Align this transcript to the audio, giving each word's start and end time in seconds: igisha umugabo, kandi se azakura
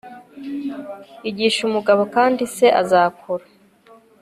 igisha 1.29 1.61
umugabo, 1.69 2.01
kandi 2.15 2.41
se 2.55 2.67
azakura 2.81 3.45